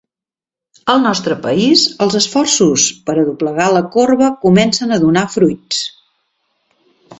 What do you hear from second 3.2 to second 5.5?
doblegar la corba comencen a donar